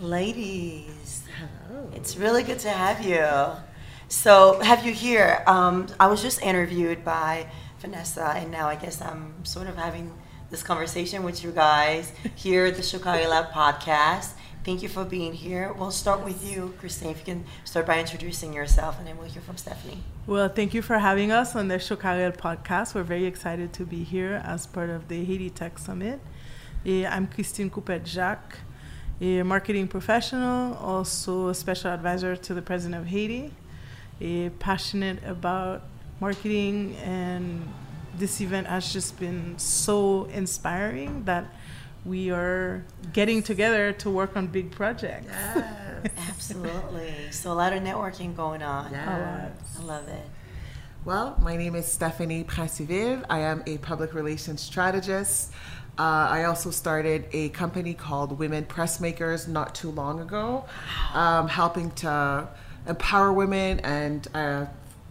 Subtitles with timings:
[0.00, 1.88] Ladies, Hello.
[1.94, 3.24] it's really good to have you.
[4.08, 5.42] So, have you here?
[5.46, 7.46] Um, I was just interviewed by
[7.78, 10.12] Vanessa, and now I guess I'm sort of having
[10.50, 14.32] this conversation with you guys here at the Chicago Lab podcast.
[14.64, 15.72] Thank you for being here.
[15.72, 17.10] We'll start with you, Christine.
[17.10, 20.02] If you can start by introducing yourself, and then we'll hear from Stephanie.
[20.26, 22.94] Well, thank you for having us on the Chicago podcast.
[22.94, 26.20] We're very excited to be here as part of the Haiti Tech Summit.
[26.84, 28.58] I'm Christine Coupet Jacques
[29.22, 33.52] a marketing professional, also a special advisor to the president of Haiti,
[34.20, 35.84] a passionate about
[36.20, 37.72] marketing, and
[38.18, 41.46] this event has just been so inspiring that
[42.04, 45.28] we are getting together to work on big projects.
[45.28, 47.14] Yes, absolutely.
[47.30, 48.90] So a lot of networking going on.
[48.90, 49.52] Yes.
[49.78, 50.24] I love it.
[51.04, 53.24] Well, my name is Stephanie Princiville.
[53.30, 55.52] I am a public relations strategist.
[55.98, 60.64] Uh, I also started a company called Women Pressmakers not too long ago,
[61.12, 62.48] um, helping to
[62.86, 64.66] empower women and uh,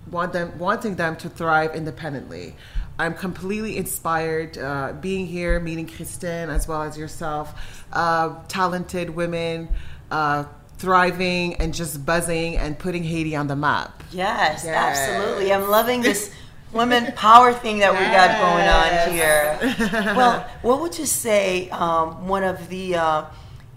[0.10, 2.56] want them, wanting them to thrive independently.
[2.98, 9.70] I'm completely inspired uh, being here, meeting Kristen as well as yourself, uh, talented women
[10.10, 10.46] uh,
[10.78, 14.04] thriving and just buzzing and putting Haiti on the map.
[14.12, 14.76] Yes, yes.
[14.76, 15.54] absolutely.
[15.54, 16.34] I'm loving this
[16.74, 20.14] women power thing that we got going on here.
[20.16, 23.26] well, what would you say um, one of the uh,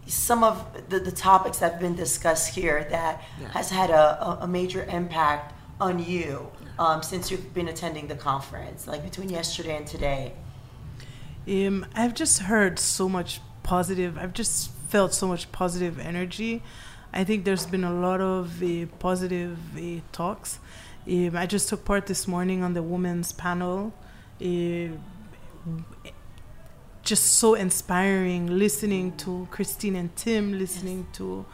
[0.07, 3.23] some of the, the, topics that have been discussed here that
[3.53, 8.87] has had a, a, major impact on you um, since you've been attending the conference,
[8.87, 10.35] like between yesterday and today?
[11.49, 14.19] Um, I've just heard so much positive.
[14.19, 16.63] I've just felt so much positive energy.
[17.13, 20.59] I think there's been a lot of uh, positive uh, talks.
[21.07, 23.93] Um, I just took part this morning on the women's panel.
[24.41, 24.97] Uh,
[27.03, 31.19] just so inspiring listening to Christine and Tim, listening yes.
[31.19, 31.45] to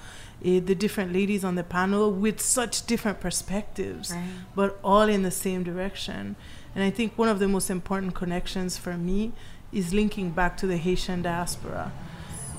[0.41, 4.25] uh, the different ladies on the panel with such different perspectives, right.
[4.55, 6.37] but all in the same direction.
[6.75, 9.33] And I think one of the most important connections for me
[9.73, 11.93] is linking back to the Haitian diaspora.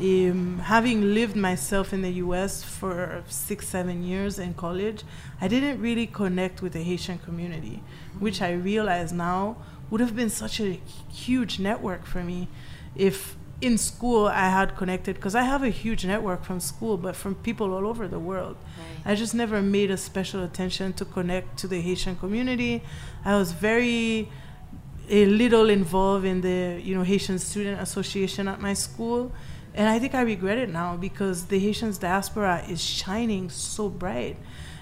[0.01, 5.03] Um, having lived myself in the US for six, seven years in college,
[5.39, 7.83] I didn't really connect with the Haitian community,
[8.17, 9.57] which I realize now
[9.91, 10.79] would have been such a
[11.11, 12.47] huge network for me
[12.95, 17.15] if in school I had connected, because I have a huge network from school, but
[17.15, 18.57] from people all over the world.
[19.05, 19.11] Right.
[19.11, 22.81] I just never made a special attention to connect to the Haitian community.
[23.23, 24.29] I was very
[25.09, 29.31] a little involved in the you know Haitian Student Association at my school
[29.73, 34.37] and I think I regret it now because the Haitian diaspora is shining so bright.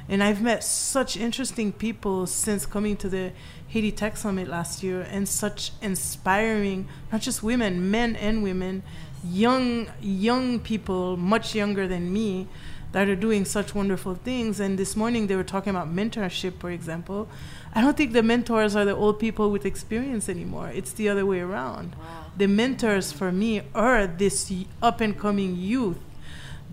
[0.07, 3.31] And I've met such interesting people since coming to the
[3.67, 8.81] Haiti Tech Summit last year and such inspiring, not just women, men and women,
[9.23, 12.47] young young people, much younger than me,
[12.91, 14.59] that are doing such wonderful things.
[14.59, 17.27] And this morning they were talking about mentorship, for example.
[17.75, 20.69] I don't think the mentors are the old people with experience anymore.
[20.73, 21.95] It's the other way around.
[21.95, 22.28] Wow.
[22.39, 24.51] The mentors for me are this
[24.81, 25.99] up and coming youth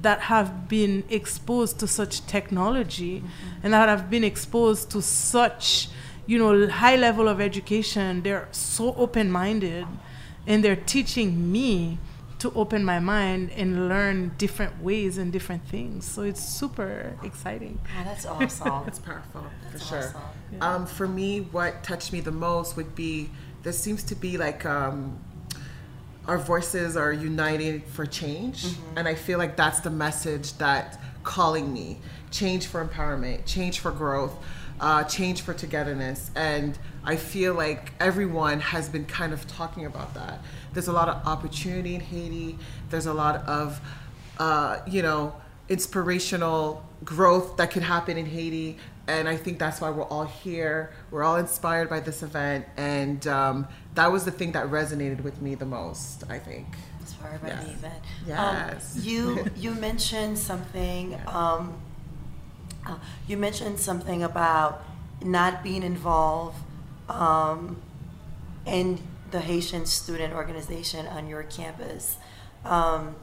[0.01, 3.61] that have been exposed to such technology mm-hmm.
[3.63, 5.89] and that have been exposed to such
[6.27, 9.87] you know high level of education they're so open minded
[10.47, 11.99] and they're teaching me
[12.39, 16.05] to open my mind and learn different ways and different things.
[16.05, 17.81] So it's super exciting.
[17.95, 18.85] Yeah, that's awesome.
[18.85, 20.09] that's powerful that's for sure.
[20.09, 20.23] Awesome.
[20.53, 20.75] Yeah.
[20.75, 23.31] Um, for me, what touched me the most would be
[23.63, 25.19] there seems to be like um,
[26.29, 28.99] our voices are united for change, mm-hmm.
[28.99, 31.99] and I feel like that's the message that calling me
[32.31, 34.35] change for empowerment, change for growth.
[34.79, 36.31] Uh, change for togetherness.
[36.37, 40.41] And I feel like everyone has been kind of talking about that.
[40.75, 42.59] There's a lot of opportunity in Haiti.
[42.91, 43.81] There's a lot of,
[44.37, 45.35] uh, you know,
[45.71, 48.77] inspirational growth that could happen in Haiti.
[49.09, 50.93] And I think that's why we're all here.
[51.11, 52.67] We're all inspired by this event.
[52.77, 56.67] And um, that was the thing that resonated with me the most, I think.
[57.01, 57.65] Inspired by yes.
[57.65, 58.05] the event.
[58.27, 58.97] Yes.
[58.97, 61.19] Um, you, you mentioned something.
[61.29, 61.81] Um,
[62.85, 62.99] uh,
[63.29, 64.83] you mentioned something about
[65.23, 66.59] not being involved
[67.09, 67.81] um,
[68.67, 68.99] in
[69.31, 72.17] the Haitian student organization on your campus.
[72.65, 73.15] Um,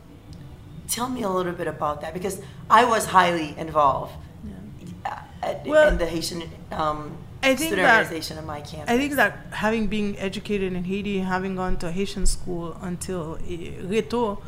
[0.87, 4.19] tell me a little bit about that because I was highly involved yeah.
[5.47, 8.89] At, well, in the Haitian um, I think student that, organization on my campus.
[8.89, 13.37] I think that having been educated in Haiti, having gone to a Haitian school until
[13.37, 14.41] Reto,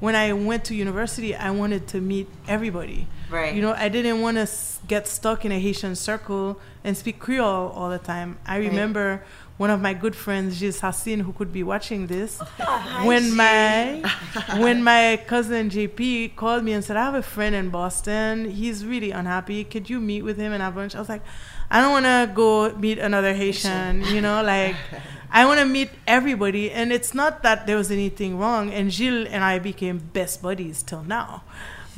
[0.00, 3.08] when I went to university, I wanted to meet everybody.
[3.30, 3.54] Right.
[3.54, 4.48] You know, I didn't want to
[4.86, 8.38] get stuck in a Haitian circle and speak Creole all the time.
[8.46, 9.22] I remember
[9.58, 13.34] one of my good friends, Gilles Hassin, who could be watching this, oh, Hi, when
[13.36, 14.00] my
[14.58, 18.50] when my cousin JP called me and said, I have a friend in Boston.
[18.50, 19.64] He's really unhappy.
[19.64, 20.94] Could you meet with him and have lunch?
[20.94, 21.22] I was like,
[21.70, 24.04] I don't want to go meet another Haitian.
[24.04, 24.76] You know, like
[25.30, 26.70] I want to meet everybody.
[26.70, 28.72] And it's not that there was anything wrong.
[28.72, 31.42] And Gilles and I became best buddies till now.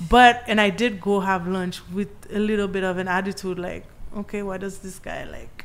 [0.09, 3.85] But and I did go have lunch with a little bit of an attitude, like,
[4.17, 5.60] okay, why does this guy like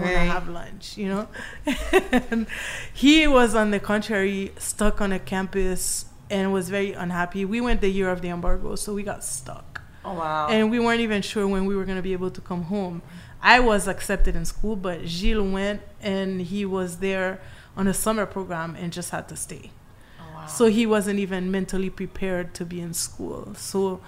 [0.00, 0.96] want to have lunch?
[0.96, 1.28] You know,
[2.30, 2.46] and
[2.92, 7.44] he was on the contrary stuck on a campus and was very unhappy.
[7.44, 10.48] We went the year of the embargo, so we got stuck, Oh wow.
[10.48, 13.02] and we weren't even sure when we were going to be able to come home.
[13.42, 17.40] I was accepted in school, but Gilles went and he was there
[17.76, 19.70] on a summer program and just had to stay.
[20.18, 20.46] oh, wow.
[20.46, 23.54] So he wasn't even mentally prepared to be in school.
[23.54, 24.00] So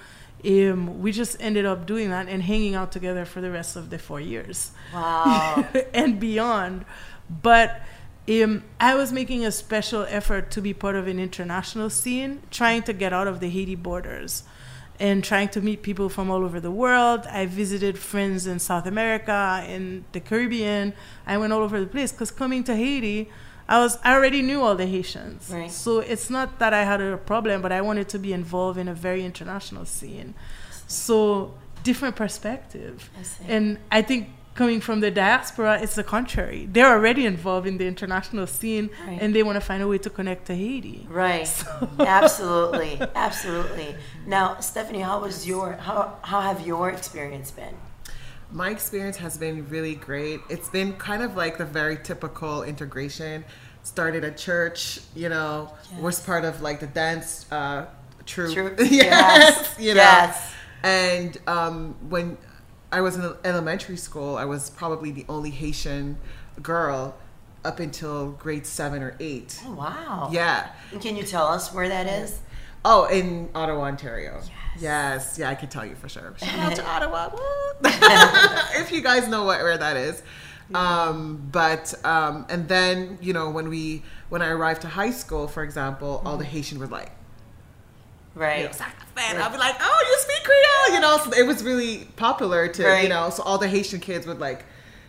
[0.47, 3.91] um, we just ended up doing that and hanging out together for the rest of
[3.91, 5.67] the four years wow.
[5.95, 6.85] and beyond.
[7.29, 7.83] But
[8.29, 12.83] um, I was making a special effort to be part of an international scene, trying
[12.85, 14.45] to get out of the Haiti borders
[14.99, 17.27] and trying to meet people from all over the world.
[17.27, 20.95] I visited friends in South America, in the Caribbean.
[21.27, 23.31] I went all over the place because coming to Haiti,
[23.69, 25.51] I was I already knew all the Haitians.
[25.51, 25.71] Right.
[25.71, 28.89] So it's not that I had a problem, but I wanted to be involved in
[28.89, 30.35] a very international scene.
[30.87, 33.11] So different perspective.
[33.19, 33.53] I.
[33.53, 36.67] And I think coming from the diaspora, it's the contrary.
[36.73, 39.19] They're already involved in the international scene Right.
[39.21, 41.07] and they want to find a way to connect to Haiti.
[41.11, 41.53] Right.
[41.99, 42.99] absolutely.
[43.15, 43.95] Absolutely.
[44.27, 47.75] Now, Stephanie, how was your how how have your experience been?
[48.53, 50.41] My experience has been really great.
[50.49, 53.45] It's been kind of like the very typical integration.
[53.83, 57.87] Started at church, you know, was part of like the dance uh,
[58.25, 58.55] troupe.
[58.55, 58.79] Troupe.
[58.81, 59.77] yes, Yes.
[59.79, 60.01] you know.
[60.01, 60.53] Yes.
[60.83, 62.39] And um, when
[62.93, 66.19] I was in elementary school, I was probably the only Haitian
[66.63, 67.15] girl
[67.65, 69.61] up until grade seven or eight.
[69.67, 70.31] Oh wow.
[70.33, 70.71] Yeah.
[71.01, 72.39] Can you tell us where that is?
[72.88, 74.35] Oh, in Ottawa, Ontario.
[74.37, 74.50] Yes.
[74.79, 75.38] Yes.
[75.41, 76.35] Yeah, I can tell you for sure.
[76.38, 77.31] Shout out to Ottawa.
[78.81, 80.23] If you guys know what where that is.
[80.75, 85.49] Um, but um, and then you know when we when I arrived to high school,
[85.49, 87.11] for example, all the Haitian were like,
[88.35, 88.65] you Right.
[88.67, 91.19] know, "Sac-a-fan." I'll be like, oh, you speak Creole, you know.
[91.25, 93.03] So it was really popular to Right.
[93.05, 93.31] you know.
[93.31, 94.65] So all the Haitian kids would like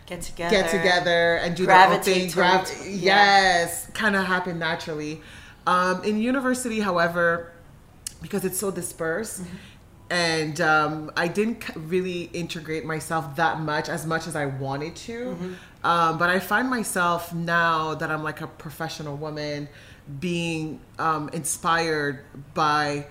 [0.06, 0.50] Get together.
[0.56, 2.30] get together and do their own thing.
[2.30, 3.12] Grav- yeah.
[3.62, 5.20] yes, kind of happen naturally.
[5.66, 7.52] Um, in university, however,
[8.22, 9.56] because it's so dispersed, Mm-hmm.
[10.10, 15.18] and um, I didn't really integrate myself that much as much as I wanted to.
[15.26, 15.52] Mm-hmm.
[15.84, 19.68] Um, but I find myself now that I'm like a professional woman,
[20.20, 22.24] being um, inspired
[22.54, 23.06] by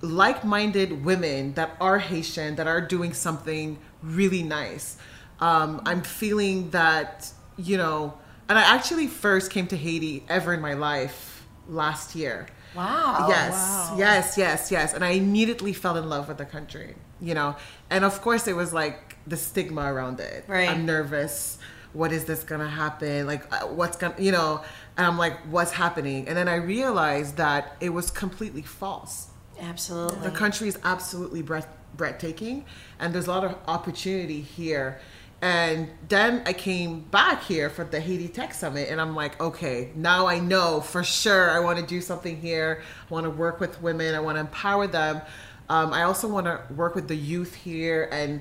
[0.00, 4.96] like-minded women that are Haitian that are doing something really nice.
[5.40, 8.14] Um, I'm feeling that you know,
[8.48, 12.46] and I actually first came to Haiti ever in my life last year.
[12.74, 13.26] Wow.
[13.28, 13.96] yes, wow.
[13.98, 16.94] yes, yes, yes, and I immediately fell in love with the country.
[17.20, 17.56] You know,
[17.90, 20.44] and of course it was like the stigma around it.
[20.46, 20.68] Right.
[20.68, 21.58] I'm nervous.
[21.92, 23.26] What is this gonna happen?
[23.26, 24.62] Like, uh, what's gonna, you know?
[24.96, 26.28] And I'm like, what's happening?
[26.28, 29.28] And then I realized that it was completely false.
[29.60, 30.20] Absolutely.
[30.20, 31.66] The country is absolutely breath,
[31.96, 32.64] breathtaking,
[32.98, 35.00] and there's a lot of opportunity here.
[35.40, 39.90] And then I came back here for the Haiti Tech Summit, and I'm like, okay,
[39.94, 42.82] now I know for sure I want to do something here.
[43.08, 44.16] I want to work with women.
[44.16, 45.22] I want to empower them.
[45.68, 48.40] Um, I also want to work with the youth here and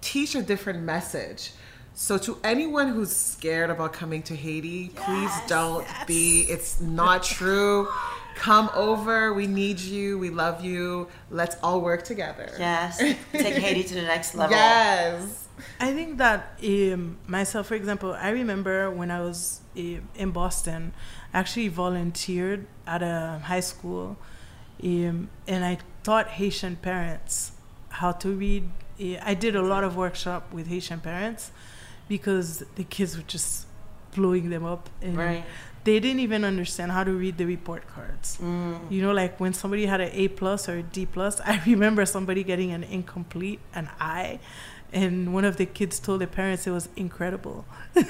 [0.00, 1.52] teach a different message.
[1.92, 6.06] So to anyone who's scared about coming to Haiti, please don't yes.
[6.06, 6.42] be.
[6.48, 7.88] It's not true.
[8.40, 9.34] Come over.
[9.34, 10.18] We need you.
[10.18, 11.08] We love you.
[11.30, 12.48] Let's all work together.
[12.58, 12.96] Yes.
[12.98, 14.56] Take Haiti to the next level.
[14.56, 15.48] Yes.
[15.78, 20.92] I think that um, myself, for example, I remember when I was um in Boston,
[21.34, 24.16] I actually volunteered at a high school,
[24.82, 27.52] um, and I taught Haitian parents
[28.00, 28.64] how to read.
[28.98, 31.50] Uh, I did a lot of workshop with Haitian parents
[32.08, 33.66] because the kids were just
[34.16, 35.44] blowing them up, and Right.
[35.84, 38.38] They didn't even understand how to read the report cards.
[38.40, 38.90] Mm.
[38.90, 42.04] You know, like when somebody had an A plus or a D plus, I remember
[42.06, 44.40] somebody getting an incomplete, an I,
[44.92, 47.64] and one of the kids told the parents it was incredible.
[47.96, 48.02] Oh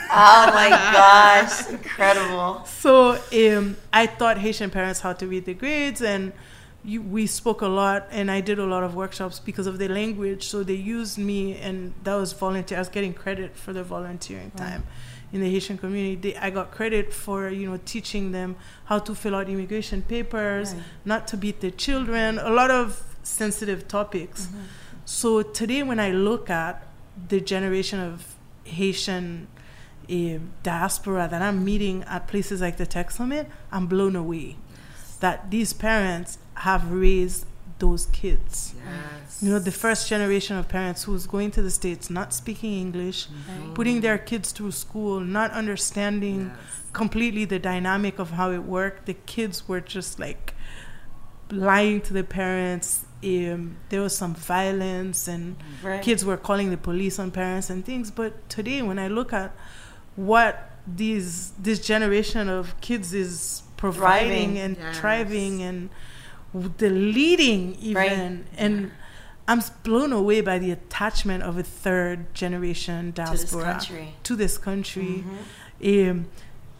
[0.54, 1.68] my gosh.
[1.70, 2.64] Incredible.
[2.64, 6.32] So um, I taught Haitian parents how to read the grades, and
[6.82, 9.88] you, we spoke a lot, and I did a lot of workshops because of the
[9.88, 10.46] language.
[10.46, 12.78] So they used me, and that was volunteer.
[12.78, 14.84] I was getting credit for the volunteering time
[15.32, 16.16] in the Haitian community.
[16.16, 20.74] They, I got credit for you know teaching them how to fill out immigration papers,
[20.74, 20.82] Right.
[21.04, 24.46] not to beat their children, a lot of sensitive topics.
[24.46, 24.58] Mm-hmm.
[25.04, 26.86] So today, when I look at
[27.28, 28.34] the generation of
[28.64, 29.48] Haitian
[30.08, 34.56] a diaspora that I'm meeting at places like the Tech Summit, I'm blown away
[35.20, 37.46] that these parents have raised
[37.80, 38.74] those kids.
[38.76, 39.42] Yes.
[39.42, 43.26] You know, the first generation of parents who's going to the States, not speaking English,
[43.26, 43.74] mm-hmm.
[43.74, 46.82] putting their kids through school, not understanding yes.
[46.92, 49.06] completely the dynamic of how it worked.
[49.06, 50.54] The kids were just like
[51.50, 53.04] lying to the parents.
[53.22, 56.02] Um, there was some violence, and right.
[56.02, 58.10] kids were calling the police on parents and things.
[58.10, 59.54] But today, when I look at
[60.16, 64.58] what these this generation of kids is providing thriving.
[64.58, 64.98] and yes.
[64.98, 65.90] thriving and
[66.52, 68.46] the leading even right.
[68.56, 68.90] and
[69.50, 74.14] I'm blown away by the attachment of a third generation diaspora to this country.
[74.22, 75.24] To this country.
[75.82, 76.10] Mm-hmm.
[76.10, 76.26] Um,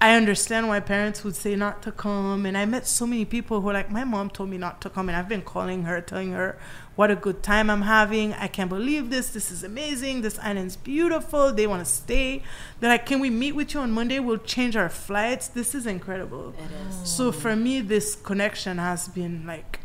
[0.02, 2.46] I understand why parents would say not to come.
[2.46, 4.88] And I met so many people who are like, my mom told me not to
[4.88, 5.10] come.
[5.10, 6.58] And I've been calling her, telling her
[6.96, 8.32] what a good time I'm having.
[8.32, 9.28] I can't believe this.
[9.28, 10.22] This is amazing.
[10.22, 11.52] This island's beautiful.
[11.52, 12.42] They want to stay.
[12.78, 14.20] They're like, can we meet with you on Monday?
[14.20, 15.48] We'll change our flights.
[15.48, 16.54] This is incredible.
[16.56, 17.10] It is.
[17.10, 19.80] So for me, this connection has been like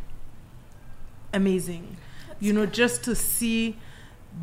[1.33, 1.97] amazing.
[2.27, 2.73] That's you know, good.
[2.73, 3.77] just to see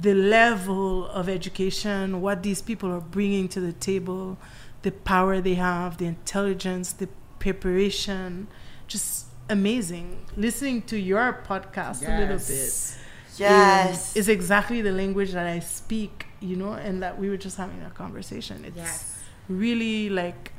[0.00, 4.38] the level of education, what these people are bringing to the table
[4.82, 7.08] the power they have, the intelligence, the
[7.38, 8.48] preparation,
[8.86, 10.26] just amazing.
[10.36, 12.04] Listening to your podcast yes.
[12.04, 12.98] a little bit.
[13.38, 14.10] Yes.
[14.10, 17.56] Is, is, exactly the language that I speak, you know, and that we were just
[17.56, 18.64] having a conversation.
[18.64, 19.22] It's yes.
[19.48, 20.52] really like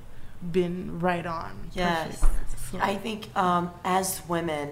[0.52, 1.70] been right on.
[1.74, 2.26] Yes.
[2.72, 2.80] So.
[2.82, 4.70] I think um, as women,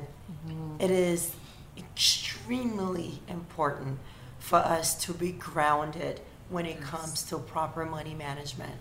[0.48, 0.82] mm-hmm.
[0.82, 1.36] it is
[1.78, 4.00] extremely important
[4.40, 6.90] for us to be grounded when it yes.
[6.90, 8.74] comes to proper money management.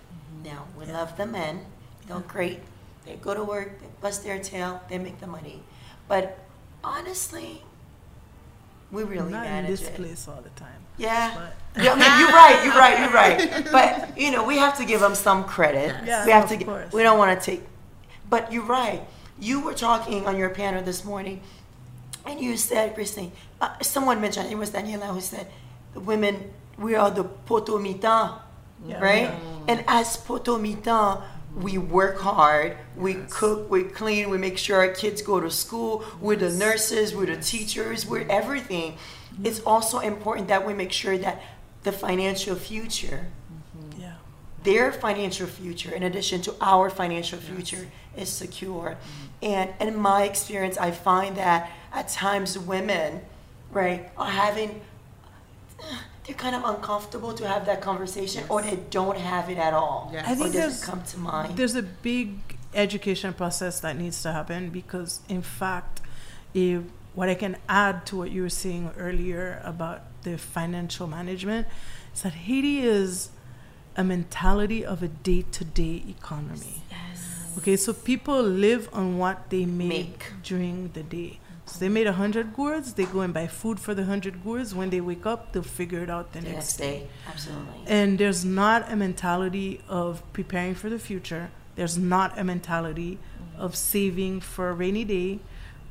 [0.44, 1.66] Now, we love the men.
[2.06, 2.61] They're great.
[3.06, 5.62] They go to work, they bust their tail, they make the money.
[6.06, 6.38] But
[6.85, 7.62] honestly,
[8.92, 9.94] we really Not manage in this it.
[9.94, 10.80] place all the time.
[10.99, 11.49] Yeah.
[11.76, 12.64] yeah, I mean, you're right.
[12.64, 12.99] You're right.
[13.00, 13.73] You're right.
[13.73, 15.94] But you know, we have to give them some credit.
[16.04, 16.56] Yeah, we have to.
[16.56, 17.62] Get, we don't want to take.
[18.28, 19.02] But you're right.
[19.38, 21.40] You were talking on your panel this morning,
[22.26, 25.47] and you said, Christine, uh, someone mentioned it was Daniela who said,
[25.94, 28.38] the women we are the potomitan
[28.87, 29.01] yeah.
[29.01, 29.23] right?
[29.23, 29.65] Yeah.
[29.69, 31.23] And as potomitan,
[31.55, 33.33] we work hard, we yes.
[33.33, 37.27] cook, we clean, we make sure our kids go to school, we're the nurses, we're
[37.27, 38.93] the teachers, we're everything.
[38.93, 39.47] Mm-hmm.
[39.47, 41.43] It's also important that we make sure that
[41.83, 43.27] the financial future,
[43.77, 44.01] mm-hmm.
[44.01, 44.13] yeah.
[44.63, 48.29] their financial future, in addition to our financial future, yes.
[48.29, 48.97] is secure.
[48.97, 49.27] Mm-hmm.
[49.43, 53.23] And in my experience, I find that at times women,
[53.73, 54.83] right, are having
[56.31, 60.11] they're kind of uncomfortable to have that conversation or they don't have it at all.
[60.13, 60.25] Yes.
[60.29, 61.57] I think there's, come to mind.
[61.57, 62.39] There's a big
[62.73, 66.01] education process that needs to happen because, in fact,
[66.55, 66.83] if,
[67.15, 71.67] what I can add to what you were saying earlier about the financial management
[72.15, 73.31] is that Haiti is
[73.97, 76.85] a mentality of a day to day economy.
[76.91, 77.55] Yes.
[77.59, 80.33] Okay, so people live on what they make, make.
[80.45, 81.41] during the day.
[81.71, 82.95] So they made a hundred gourdes.
[82.95, 84.75] They go and buy food for the hundred gourdes.
[84.75, 87.07] When they wake up, they'll figure it out the, the next day.
[87.29, 87.85] Absolutely.
[87.87, 91.50] And there's not a mentality of preparing for the future.
[91.77, 93.62] There's not a mentality mm-hmm.
[93.62, 95.39] of saving for a rainy day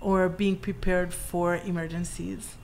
[0.02, 2.56] or being prepared for emergencies.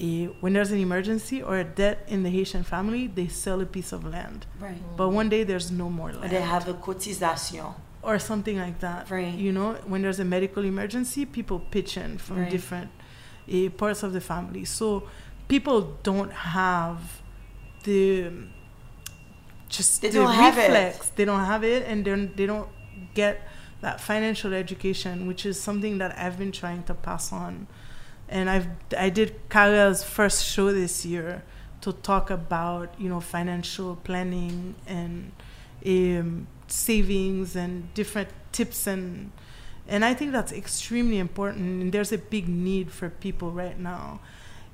[0.00, 3.66] Uh, when there's an emergency or a debt in the Haitian family, they sell a
[3.66, 4.46] piece of land.
[4.60, 4.80] Right.
[4.96, 6.30] But one day there's no more land.
[6.30, 7.74] They have a cotisation
[8.08, 9.10] or something like that.
[9.10, 9.34] Right.
[9.34, 12.50] You know, when there's a medical emergency, people pitch in from right.
[12.50, 12.90] different
[13.52, 14.64] uh, parts of the family.
[14.64, 15.04] So
[15.46, 17.20] people don't have
[17.84, 18.32] the
[19.68, 20.56] just they the don't reflex.
[20.56, 21.16] Have it.
[21.16, 22.68] They don't have it, and then they don't
[23.12, 23.46] get
[23.82, 27.66] that financial education, which is something that I've been trying to pass on.
[28.28, 31.42] And I've I did Karel's first show this year
[31.82, 35.32] to talk about you know financial planning and
[35.86, 39.32] um, savings and different tips and
[39.88, 41.82] and I think that's extremely important.
[41.82, 44.20] And there's a big need for people right now.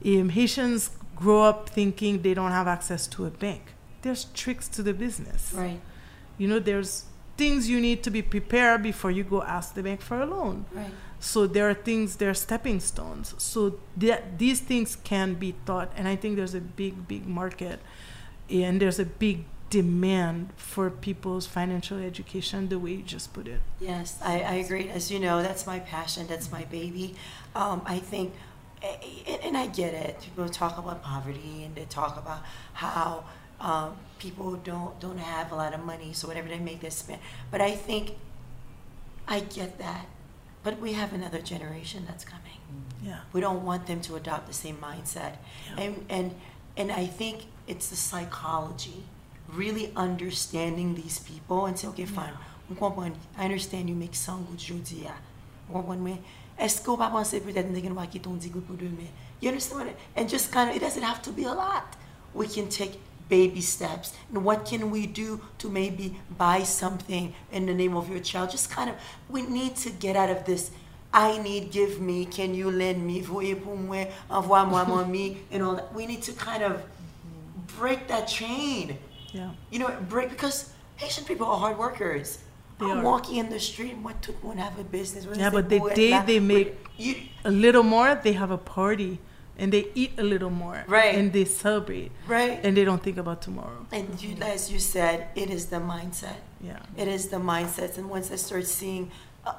[0.04, 3.74] Um, Haitians grow up thinking they don't have access to a bank.
[4.02, 5.52] There's tricks to the business.
[5.54, 5.80] Right.
[6.36, 7.04] You know, there's
[7.36, 10.66] things you need to be prepared before you go ask the bank for a loan.
[10.72, 10.90] Right.
[11.20, 13.34] So there are things, there are stepping stones.
[13.38, 17.80] So that these things can be taught, and I think there's a big, big market,
[18.50, 23.60] and there's a big demand for people's financial education the way you just put it.
[23.80, 24.88] Yes, I, I agree.
[24.88, 27.14] As you know, that's my passion, that's my baby.
[27.54, 28.34] Um, I think,
[29.42, 30.20] and, I get it.
[30.20, 32.42] People talk about poverty and they talk about
[32.74, 33.24] how
[33.60, 37.20] um, people don't don't have a lot of money, so whatever they make, they spend.
[37.50, 38.12] But I think
[39.26, 40.06] I get that.
[40.62, 42.58] But we have another generation that's coming.
[43.02, 43.20] Yeah.
[43.32, 45.36] We don't want them to adopt the same mindset.
[45.76, 45.82] Yeah.
[45.82, 46.34] And and
[46.76, 49.04] and I think it's the psychology
[49.54, 52.32] really understanding these people and say, okay, fine,
[53.38, 55.12] I understand you make song with jodi ya.
[56.56, 59.08] Est-ce qu'on va penser peut-être qu'on va quitter ton digo pour demain?
[59.40, 59.90] You understand?
[60.16, 61.96] And just kind of, it doesn't have to be a lot.
[62.32, 67.66] We can take baby steps and what can we do to maybe buy something in
[67.66, 68.96] the name of your child just kind of
[69.30, 70.70] we need to get out of this
[71.14, 75.76] I need, give me, can you lend me, voyez pour moi, envoie-moi mommy, and all
[75.76, 75.94] that.
[75.94, 76.82] We need to kind of
[77.78, 78.98] break that chain.
[79.34, 79.50] Yeah.
[79.70, 82.38] You know, break, because Haitian people are hard workers.
[82.78, 83.04] They I'm are.
[83.04, 85.26] walking in the street and what to one have a business.
[85.36, 89.18] Yeah, but the day they make you, a little more, they have a party
[89.58, 93.16] and they eat a little more right and they celebrate right and they don't think
[93.16, 97.36] about tomorrow and you as you said it is the mindset yeah it is the
[97.36, 99.10] mindset and once i start seeing
[99.46, 99.52] uh,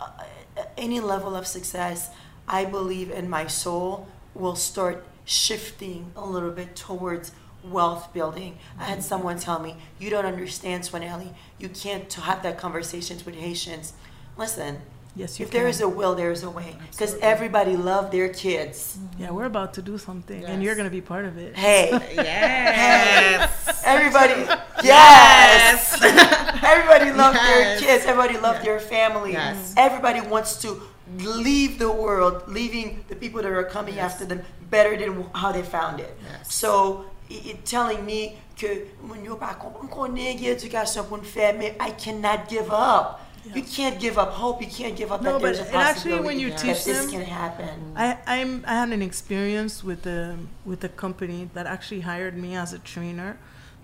[0.57, 2.11] uh, any level of success
[2.47, 7.31] i believe in my soul will start shifting a little bit towards
[7.71, 8.53] wealth building.
[8.53, 8.81] Mm-hmm.
[8.81, 11.33] I had someone tell me, "You don't understand, Swanelli.
[11.59, 13.93] You can't have that conversations with Haitians."
[14.37, 14.81] Listen,
[15.15, 15.61] Yes, you If can.
[15.61, 16.75] there is a will, there is a way.
[16.91, 18.97] Because everybody love their kids.
[18.97, 19.23] Mm-hmm.
[19.23, 20.49] Yeah, we're about to do something, yes.
[20.49, 21.55] and you're going to be part of it.
[21.55, 21.89] Hey.
[22.13, 23.81] yes.
[23.81, 23.81] Hey.
[23.95, 24.45] Everybody.
[24.83, 25.99] Yes.
[26.63, 27.47] everybody love yes.
[27.49, 28.05] their kids.
[28.05, 28.65] Everybody love yes.
[28.65, 29.31] their family.
[29.31, 29.73] Yes.
[29.77, 30.79] Everybody wants to
[31.17, 35.63] leave the world, leaving the people that are coming after them better than how they
[35.63, 36.15] found it.
[36.43, 36.69] So,
[37.01, 37.07] it,
[37.63, 38.87] telling me que
[41.79, 43.21] I cannot give up.
[43.53, 44.61] You can't give up hope.
[44.61, 47.11] You can't give up no, that there's a possibility actually, when you teach them, this
[47.11, 47.93] can happen.
[47.95, 52.55] I I'm, I had an experience with a with a company that actually hired me
[52.55, 53.37] as a trainer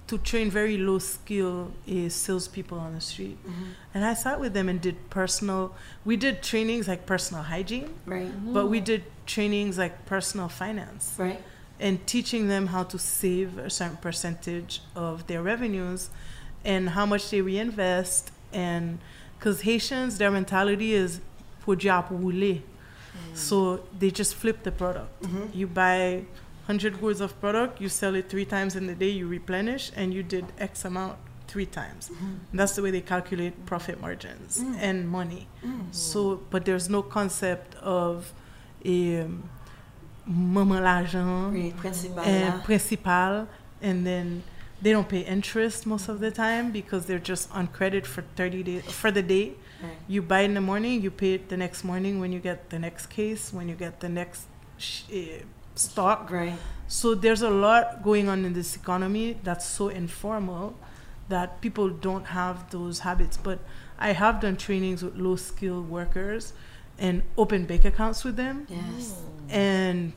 [0.07, 3.37] to train very low skill uh, salespeople on the street.
[3.45, 3.63] Mm-hmm.
[3.93, 5.75] And I sat with them and did personal.
[6.03, 8.27] We did trainings like personal hygiene, right?
[8.27, 8.53] Mm-hmm.
[8.53, 11.41] But we did trainings like personal finance, right?
[11.81, 16.09] And teaching them how to save a certain percentage of their revenues,
[16.63, 18.99] and how much they reinvest and
[19.41, 21.19] because Haitians, their mentality is
[21.61, 21.75] pour.
[23.33, 25.23] So they just flip the product.
[25.23, 25.57] Mm-hmm.
[25.57, 26.25] You buy
[26.67, 30.13] 100 gourdes of product, you sell it three times in the day, you replenish, and
[30.13, 32.09] you did X amount three times.
[32.09, 32.35] Mm-hmm.
[32.53, 34.77] That's the way they calculate profit margins mm.
[34.79, 35.47] and money.
[35.65, 35.93] Mm.
[35.93, 38.31] So, but there's no concept of
[38.85, 39.49] a um,
[40.25, 43.47] maman l'argent, oui, principal, and principal,
[43.81, 44.43] and then
[44.81, 48.63] they don't pay interest most of the time because they're just on credit for 30
[48.63, 49.53] days for the day.
[49.81, 49.97] Right.
[50.07, 52.77] you buy in the morning you pay it the next morning when you get the
[52.77, 54.45] next case when you get the next
[54.77, 55.43] sh- uh,
[55.75, 56.29] stock.
[56.29, 56.53] Right.
[56.87, 60.75] So there's a lot going on in this economy that's so informal
[61.29, 63.37] that people don't have those habits.
[63.37, 63.59] But
[63.97, 66.53] i have done trainings with low skilled workers
[66.97, 70.13] and open bank accounts with them yes and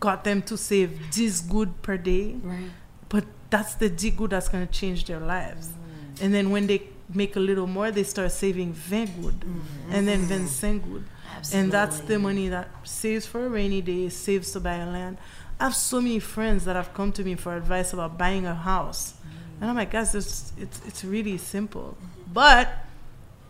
[0.00, 2.70] got them to save this good per day right
[3.08, 5.68] but that's the D good that's going to change their lives.
[5.68, 6.22] Mm.
[6.22, 9.92] And then when they make a little more, they start saving 20 good mm-hmm.
[9.92, 11.04] and then 25 good.
[11.36, 11.60] Absolutely.
[11.60, 15.18] And that's the money that saves for a rainy day, saves to buy a land.
[15.60, 18.54] I have so many friends that have come to me for advice about buying a
[18.54, 19.12] house.
[19.12, 19.60] Mm.
[19.60, 21.96] And I'm like, guys, it's, it's, it's really simple.
[22.32, 22.68] But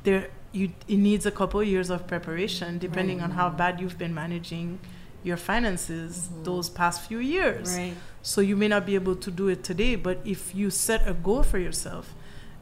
[0.04, 3.24] there, you, it needs a couple years of preparation depending right.
[3.24, 4.78] on how bad you've been managing
[5.22, 6.44] your finances mm-hmm.
[6.44, 7.76] those past few years.
[7.76, 7.94] Right.
[8.22, 11.14] So you may not be able to do it today, but if you set a
[11.14, 12.14] goal for yourself,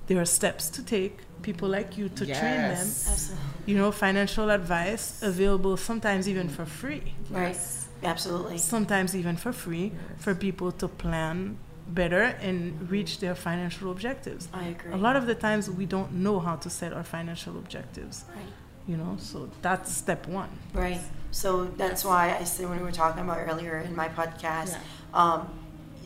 [0.07, 1.19] there are steps to take.
[1.43, 2.41] People like you to yes.
[2.41, 2.73] train them.
[2.73, 3.45] Absolutely.
[3.67, 7.15] You know, financial advice available sometimes even for free.
[7.31, 7.59] Right.
[8.03, 8.59] Absolutely.
[8.59, 10.23] Sometimes even for free yes.
[10.23, 14.49] for people to plan better and reach their financial objectives.
[14.53, 14.93] I agree.
[14.93, 18.25] A lot of the times we don't know how to set our financial objectives.
[18.29, 18.45] Right.
[18.89, 20.51] You know, so that's step one.
[20.73, 21.01] Right.
[21.31, 24.81] So that's why I said when we were talking about earlier in my podcast, yeah.
[25.13, 25.49] um,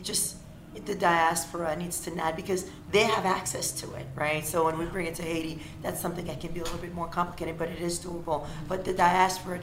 [0.01, 0.37] just
[0.85, 4.45] the diaspora needs to not because they have access to it, right?
[4.45, 6.93] So when we bring it to Haiti, that's something that can be a little bit
[6.93, 8.47] more complicated, but it is doable.
[8.67, 9.61] But the diaspora,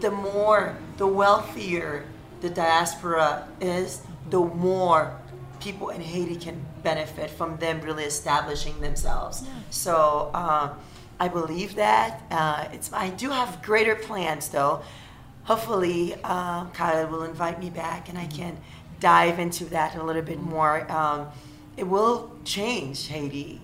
[0.00, 2.04] the more, the wealthier
[2.42, 5.16] the diaspora is, the more
[5.62, 9.42] people in Haiti can benefit from them really establishing themselves.
[9.42, 9.50] Yeah.
[9.70, 10.30] So.
[10.34, 10.74] Uh,
[11.22, 12.20] I believe that.
[12.32, 14.82] Uh, it's I do have greater plans though.
[15.44, 18.56] Hopefully, uh, Kyle will invite me back and I can
[18.98, 20.90] dive into that a little bit more.
[20.90, 21.28] Um,
[21.76, 23.60] it will change Haiti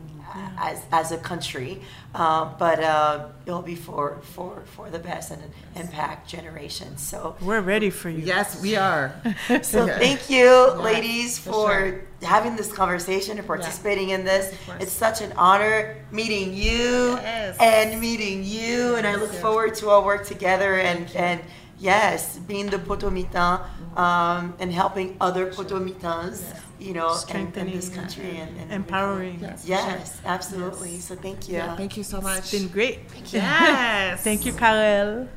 [0.58, 1.80] as, as a country,
[2.14, 5.42] uh, but uh, it'll be for, for, for the best and
[5.76, 7.00] impact generations.
[7.00, 8.24] So we're ready for you.
[8.24, 9.14] Yes, we are.
[9.62, 12.04] so thank you, ladies, for, for sure.
[12.22, 14.16] having this conversation and participating yeah.
[14.16, 14.54] in this.
[14.80, 17.56] It's such an honor meeting you yes.
[17.60, 21.40] and meeting you, and I look forward to our work together and and
[21.78, 23.64] yes, being the potomitan
[23.96, 26.42] um, and helping other potomitans,
[26.78, 29.40] you know, in, in this country and, and empowering.
[29.40, 30.92] Yes, yes absolutely.
[30.92, 31.04] Yes.
[31.04, 31.56] So thank you.
[31.56, 32.38] Yeah, thank you so much.
[32.38, 33.10] It's been great.
[33.10, 34.22] thank Yes.
[34.24, 35.28] thank you, Karel.